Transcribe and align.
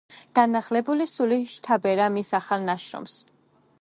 განახლებული 0.37 1.05
სული 1.11 1.37
შთაბერა 1.51 2.09
მის 2.17 2.33
ახალ 2.39 2.67
ნაშრომს. 2.71 3.15